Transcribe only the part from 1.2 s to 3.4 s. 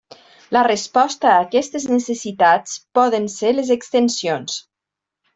a aquestes necessitats poden